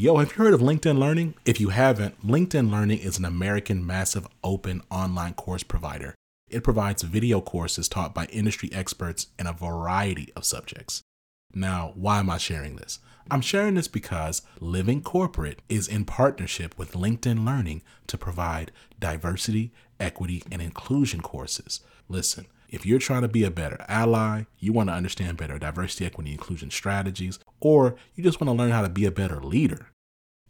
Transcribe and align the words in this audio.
Yo, 0.00 0.16
have 0.16 0.30
you 0.30 0.42
heard 0.42 0.54
of 0.54 0.62
LinkedIn 0.62 0.98
Learning? 0.98 1.34
If 1.44 1.60
you 1.60 1.68
haven't, 1.68 2.26
LinkedIn 2.26 2.70
Learning 2.70 2.98
is 2.98 3.18
an 3.18 3.26
American 3.26 3.86
massive 3.86 4.26
open 4.42 4.80
online 4.90 5.34
course 5.34 5.62
provider. 5.62 6.14
It 6.48 6.64
provides 6.64 7.02
video 7.02 7.42
courses 7.42 7.86
taught 7.86 8.14
by 8.14 8.24
industry 8.32 8.70
experts 8.72 9.26
in 9.38 9.46
a 9.46 9.52
variety 9.52 10.32
of 10.34 10.46
subjects. 10.46 11.02
Now, 11.52 11.92
why 11.96 12.20
am 12.20 12.30
I 12.30 12.38
sharing 12.38 12.76
this? 12.76 12.98
I'm 13.30 13.42
sharing 13.42 13.74
this 13.74 13.88
because 13.88 14.40
Living 14.58 15.02
Corporate 15.02 15.60
is 15.68 15.86
in 15.86 16.06
partnership 16.06 16.78
with 16.78 16.92
LinkedIn 16.92 17.44
Learning 17.44 17.82
to 18.06 18.16
provide 18.16 18.72
diversity, 18.98 19.70
equity, 20.00 20.42
and 20.50 20.62
inclusion 20.62 21.20
courses. 21.20 21.80
Listen, 22.08 22.46
if 22.70 22.86
you're 22.86 23.00
trying 23.00 23.22
to 23.22 23.28
be 23.28 23.44
a 23.44 23.50
better 23.50 23.84
ally, 23.88 24.44
you 24.58 24.72
want 24.72 24.88
to 24.88 24.94
understand 24.94 25.36
better 25.36 25.58
diversity, 25.58 26.06
equity, 26.06 26.30
inclusion 26.30 26.70
strategies, 26.70 27.40
or 27.60 27.96
you 28.14 28.22
just 28.22 28.40
want 28.40 28.48
to 28.48 28.54
learn 28.54 28.70
how 28.70 28.82
to 28.82 28.88
be 28.88 29.04
a 29.04 29.10
better 29.10 29.42
leader, 29.42 29.88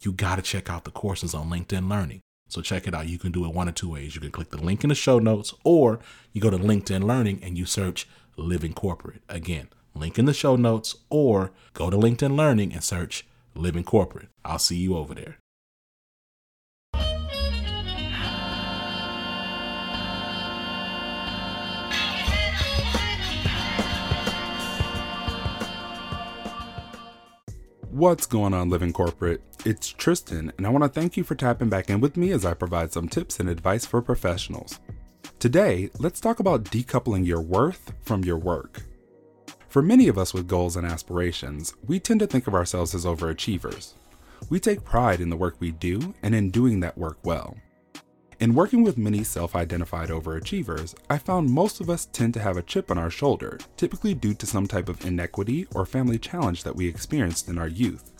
you 0.01 0.11
got 0.11 0.37
to 0.37 0.41
check 0.41 0.69
out 0.69 0.83
the 0.83 0.91
courses 0.91 1.33
on 1.33 1.49
LinkedIn 1.49 1.89
Learning. 1.89 2.21
So 2.47 2.61
check 2.61 2.87
it 2.87 2.93
out. 2.93 3.07
You 3.07 3.17
can 3.17 3.31
do 3.31 3.45
it 3.45 3.53
one 3.53 3.67
of 3.67 3.75
two 3.75 3.91
ways. 3.91 4.15
You 4.15 4.21
can 4.21 4.31
click 4.31 4.49
the 4.49 4.57
link 4.57 4.83
in 4.83 4.89
the 4.89 4.95
show 4.95 5.19
notes, 5.19 5.53
or 5.63 5.99
you 6.33 6.41
go 6.41 6.49
to 6.49 6.57
LinkedIn 6.57 7.03
Learning 7.03 7.39
and 7.43 7.57
you 7.57 7.65
search 7.65 8.07
Living 8.35 8.73
Corporate. 8.73 9.21
Again, 9.29 9.69
link 9.95 10.19
in 10.19 10.25
the 10.25 10.33
show 10.33 10.55
notes, 10.55 10.95
or 11.09 11.51
go 11.73 11.89
to 11.89 11.97
LinkedIn 11.97 12.35
Learning 12.35 12.73
and 12.73 12.83
search 12.83 13.25
Living 13.55 13.83
Corporate. 13.83 14.29
I'll 14.43 14.59
see 14.59 14.77
you 14.77 14.97
over 14.97 15.13
there. 15.13 15.37
What's 27.91 28.25
going 28.25 28.53
on, 28.53 28.69
Living 28.69 28.93
Corporate? 28.93 29.41
It's 29.63 29.89
Tristan, 29.89 30.51
and 30.57 30.65
I 30.65 30.71
want 30.71 30.83
to 30.83 30.89
thank 30.89 31.15
you 31.15 31.23
for 31.23 31.35
tapping 31.35 31.69
back 31.69 31.91
in 31.91 32.01
with 32.01 32.17
me 32.17 32.31
as 32.31 32.45
I 32.45 32.55
provide 32.55 32.91
some 32.91 33.07
tips 33.07 33.39
and 33.39 33.47
advice 33.47 33.85
for 33.85 34.01
professionals. 34.01 34.79
Today, 35.37 35.91
let's 35.99 36.19
talk 36.19 36.39
about 36.39 36.63
decoupling 36.63 37.27
your 37.27 37.41
worth 37.41 37.93
from 38.01 38.23
your 38.23 38.37
work. 38.37 38.81
For 39.69 39.83
many 39.83 40.07
of 40.07 40.17
us 40.17 40.33
with 40.33 40.47
goals 40.47 40.77
and 40.77 40.87
aspirations, 40.87 41.75
we 41.85 41.99
tend 41.99 42.21
to 42.21 42.27
think 42.27 42.47
of 42.47 42.55
ourselves 42.55 42.95
as 42.95 43.05
overachievers. 43.05 43.93
We 44.49 44.59
take 44.59 44.83
pride 44.83 45.21
in 45.21 45.29
the 45.29 45.37
work 45.37 45.57
we 45.59 45.69
do 45.69 46.15
and 46.23 46.33
in 46.33 46.49
doing 46.49 46.79
that 46.79 46.97
work 46.97 47.19
well. 47.23 47.55
In 48.39 48.55
working 48.55 48.81
with 48.81 48.97
many 48.97 49.23
self 49.23 49.55
identified 49.55 50.09
overachievers, 50.09 50.95
I 51.07 51.19
found 51.19 51.51
most 51.51 51.79
of 51.79 51.87
us 51.87 52.07
tend 52.07 52.33
to 52.33 52.41
have 52.41 52.57
a 52.57 52.63
chip 52.63 52.89
on 52.89 52.97
our 52.97 53.11
shoulder, 53.11 53.59
typically 53.77 54.15
due 54.15 54.33
to 54.33 54.47
some 54.47 54.65
type 54.65 54.89
of 54.89 55.05
inequity 55.05 55.67
or 55.75 55.85
family 55.85 56.17
challenge 56.17 56.63
that 56.63 56.75
we 56.75 56.87
experienced 56.87 57.47
in 57.47 57.59
our 57.59 57.67
youth. 57.67 58.10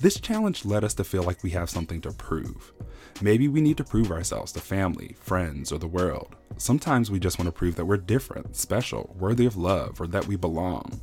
This 0.00 0.18
challenge 0.18 0.64
led 0.64 0.82
us 0.82 0.94
to 0.94 1.04
feel 1.04 1.24
like 1.24 1.42
we 1.42 1.50
have 1.50 1.68
something 1.68 2.00
to 2.00 2.12
prove. 2.12 2.72
Maybe 3.20 3.48
we 3.48 3.60
need 3.60 3.76
to 3.76 3.84
prove 3.84 4.10
ourselves 4.10 4.50
to 4.52 4.60
family, 4.60 5.14
friends, 5.20 5.70
or 5.72 5.78
the 5.78 5.86
world. 5.86 6.36
Sometimes 6.56 7.10
we 7.10 7.20
just 7.20 7.38
want 7.38 7.48
to 7.48 7.52
prove 7.52 7.76
that 7.76 7.84
we're 7.84 7.98
different, 7.98 8.56
special, 8.56 9.14
worthy 9.18 9.44
of 9.44 9.58
love, 9.58 10.00
or 10.00 10.06
that 10.06 10.26
we 10.26 10.36
belong. 10.36 11.02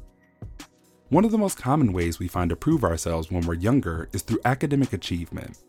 One 1.09 1.23
of 1.23 1.31
the 1.31 1.37
most 1.37 1.59
common 1.59 1.93
ways 1.93 2.17
we 2.17 2.27
find 2.27 2.49
to 2.49 2.55
prove 2.55 2.83
ourselves 2.83 3.29
when 3.29 3.45
we're 3.45 3.53
younger 3.53 4.09
is 4.13 4.23
through 4.23 4.39
academic 4.45 4.93
achievement. 4.93 5.59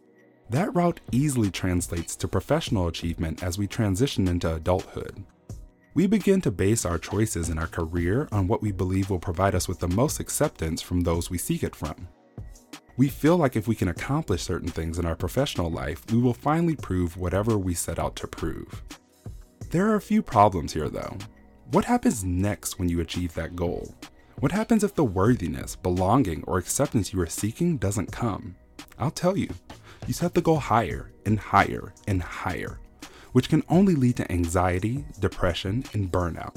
That 0.48 0.74
route 0.74 1.00
easily 1.12 1.50
translates 1.50 2.16
to 2.16 2.28
professional 2.28 2.88
achievement 2.88 3.42
as 3.42 3.58
we 3.58 3.66
transition 3.66 4.26
into 4.26 4.54
adulthood. 4.54 5.22
We 5.92 6.06
begin 6.06 6.40
to 6.42 6.50
base 6.50 6.86
our 6.86 6.96
choices 6.96 7.50
in 7.50 7.58
our 7.58 7.66
career 7.66 8.26
on 8.32 8.48
what 8.48 8.62
we 8.62 8.72
believe 8.72 9.10
will 9.10 9.18
provide 9.18 9.54
us 9.54 9.68
with 9.68 9.80
the 9.80 9.88
most 9.88 10.18
acceptance 10.18 10.80
from 10.80 11.02
those 11.02 11.28
we 11.28 11.36
seek 11.36 11.62
it 11.62 11.76
from. 11.76 12.08
We 12.98 13.08
feel 13.08 13.36
like 13.36 13.54
if 13.54 13.68
we 13.68 13.76
can 13.76 13.86
accomplish 13.86 14.42
certain 14.42 14.70
things 14.70 14.98
in 14.98 15.06
our 15.06 15.14
professional 15.14 15.70
life, 15.70 16.02
we 16.10 16.18
will 16.18 16.34
finally 16.34 16.74
prove 16.74 17.16
whatever 17.16 17.56
we 17.56 17.72
set 17.72 18.00
out 18.00 18.16
to 18.16 18.26
prove. 18.26 18.82
There 19.70 19.88
are 19.88 19.94
a 19.94 20.00
few 20.00 20.20
problems 20.20 20.72
here 20.72 20.88
though. 20.88 21.16
What 21.70 21.84
happens 21.84 22.24
next 22.24 22.80
when 22.80 22.88
you 22.88 23.00
achieve 23.00 23.34
that 23.34 23.54
goal? 23.54 23.94
What 24.40 24.50
happens 24.50 24.82
if 24.82 24.96
the 24.96 25.04
worthiness, 25.04 25.76
belonging, 25.76 26.42
or 26.48 26.58
acceptance 26.58 27.12
you 27.12 27.20
are 27.20 27.26
seeking 27.28 27.76
doesn't 27.76 28.10
come? 28.10 28.56
I'll 28.98 29.12
tell 29.12 29.36
you 29.36 29.50
you 30.08 30.12
set 30.12 30.34
the 30.34 30.40
goal 30.40 30.58
higher 30.58 31.12
and 31.24 31.38
higher 31.38 31.94
and 32.08 32.20
higher, 32.20 32.80
which 33.30 33.48
can 33.48 33.62
only 33.68 33.94
lead 33.94 34.16
to 34.16 34.32
anxiety, 34.32 35.04
depression, 35.20 35.84
and 35.92 36.10
burnout. 36.10 36.56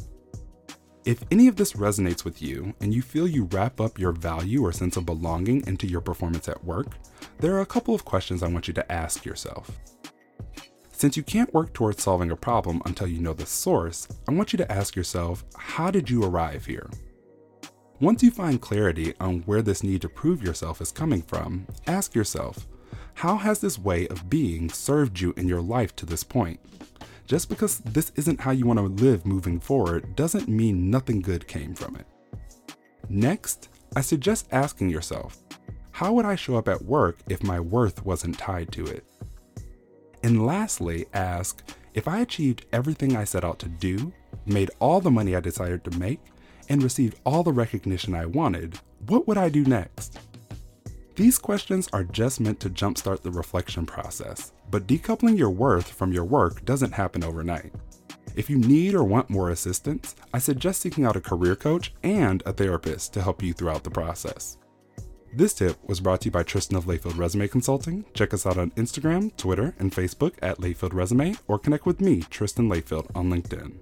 If 1.04 1.24
any 1.32 1.48
of 1.48 1.56
this 1.56 1.74
resonates 1.74 2.24
with 2.24 2.44
you 2.44 2.76
and 2.80 2.94
you 2.94 3.02
feel 3.02 3.28
you 3.28 3.46
wrap 3.46 3.82
up 3.82 3.98
your 3.98 4.12
value 4.12 4.64
or 4.64 4.72
sense 4.72 4.98
of 4.98 5.06
belonging 5.06 5.66
into 5.66 5.88
your 5.88 6.02
performance 6.02 6.48
at 6.48 6.64
work, 6.64 6.90
there 7.40 7.56
are 7.56 7.62
a 7.62 7.66
couple 7.66 7.96
of 7.96 8.06
questions 8.06 8.44
I 8.44 8.50
want 8.50 8.68
you 8.68 8.74
to 8.76 8.92
ask 8.92 9.26
yourself. 9.26 9.72
Since 10.92 11.18
you 11.18 11.24
can't 11.24 11.52
work 11.56 11.74
towards 11.74 12.04
solving 12.04 12.30
a 12.30 12.36
problem 12.36 12.84
until 12.86 13.08
you 13.08 13.20
know 13.20 13.34
the 13.34 13.48
source, 13.48 14.08
I 14.28 14.34
want 14.34 14.54
you 14.54 14.58
to 14.58 14.72
ask 14.72 14.96
yourself 14.96 15.44
how 15.58 15.90
did 15.90 16.08
you 16.08 16.24
arrive 16.24 16.68
here? 16.68 16.88
Once 18.00 18.22
you 18.22 18.30
find 18.30 18.62
clarity 18.62 19.16
on 19.20 19.40
where 19.42 19.64
this 19.64 19.82
need 19.82 20.04
to 20.04 20.10
prove 20.10 20.44
yourself 20.44 20.82
is 20.82 20.92
coming 20.92 21.24
from, 21.24 21.66
ask 21.88 22.14
yourself 22.14 22.68
how 23.16 23.38
has 23.38 23.60
this 23.60 23.80
way 23.80 24.08
of 24.10 24.30
being 24.30 24.70
served 24.70 25.20
you 25.20 25.34
in 25.36 25.48
your 25.48 25.62
life 25.62 25.96
to 25.96 26.06
this 26.06 26.24
point? 26.24 26.60
Just 27.32 27.48
because 27.48 27.80
this 27.80 28.12
isn't 28.18 28.42
how 28.42 28.52
you 28.52 28.66
want 28.66 28.78
to 28.78 29.06
live 29.06 29.26
moving 29.26 29.58
forward 29.58 30.18
doesn't 30.18 30.50
mean 30.50 30.90
nothing 30.90 31.22
good 31.22 31.48
came 31.48 31.74
from 31.74 31.96
it. 31.96 32.06
Next, 33.08 33.70
I 33.96 34.02
suggest 34.02 34.50
asking 34.52 34.90
yourself, 34.90 35.42
how 35.92 36.12
would 36.12 36.26
I 36.26 36.36
show 36.36 36.58
up 36.58 36.68
at 36.68 36.84
work 36.84 37.20
if 37.30 37.42
my 37.42 37.58
worth 37.58 38.04
wasn't 38.04 38.38
tied 38.38 38.74
to 38.74 38.86
it? 38.86 39.06
And 40.24 40.46
lastly, 40.46 41.06
ask, 41.14 41.64
if 41.94 42.06
I 42.06 42.20
achieved 42.20 42.66
everything 42.74 43.16
I 43.16 43.24
set 43.24 43.46
out 43.46 43.60
to 43.60 43.70
do, 43.70 44.12
made 44.46 44.72
all 44.80 45.00
the 45.00 45.10
money 45.10 45.34
I 45.34 45.40
decided 45.40 45.86
to 45.86 45.98
make, 45.98 46.20
and 46.68 46.84
received 46.84 47.22
all 47.26 47.44
the 47.44 47.54
recognition 47.54 48.14
I 48.14 48.26
wanted, 48.26 48.78
what 49.08 49.26
would 49.30 49.38
I 49.38 49.48
do 49.48 49.64
next? 49.64 50.20
These 51.22 51.38
questions 51.38 51.88
are 51.94 52.04
just 52.04 52.40
meant 52.40 52.60
to 52.62 52.70
jumpstart 52.72 53.22
the 53.22 53.30
reflection 53.30 53.86
process, 53.86 54.54
but 54.72 54.88
decoupling 54.88 55.38
your 55.38 55.52
worth 55.52 55.88
from 55.88 56.12
your 56.12 56.26
work 56.26 56.66
doesn't 56.66 56.94
happen 56.94 57.24
overnight. 57.24 57.72
If 58.36 58.50
you 58.50 58.58
need 58.58 58.96
or 58.96 59.04
want 59.04 59.30
more 59.30 59.52
assistance, 59.52 60.16
I 60.34 60.40
suggest 60.40 60.82
seeking 60.82 61.06
out 61.06 61.16
a 61.16 61.22
career 61.22 61.56
coach 61.56 61.94
and 62.02 62.42
a 62.48 62.54
therapist 62.54 63.14
to 63.14 63.22
help 63.22 63.44
you 63.44 63.54
throughout 63.54 63.84
the 63.84 63.92
process. 63.92 64.58
This 65.32 65.54
tip 65.54 65.78
was 65.88 66.00
brought 66.00 66.22
to 66.22 66.30
you 66.30 66.32
by 66.32 66.42
Tristan 66.42 66.76
of 66.76 66.86
Layfield 66.86 67.20
Resume 67.20 67.48
Consulting. 67.48 68.04
Check 68.16 68.34
us 68.34 68.48
out 68.48 68.58
on 68.58 68.72
Instagram, 68.72 69.38
Twitter, 69.38 69.76
and 69.78 69.92
Facebook 69.92 70.34
at 70.42 70.58
Layfield 70.58 70.96
Resume, 70.96 71.36
or 71.48 71.60
connect 71.60 71.86
with 71.86 72.02
me, 72.02 72.22
Tristan 72.32 72.68
Layfield, 72.68 73.16
on 73.16 73.30
LinkedIn. 73.30 73.78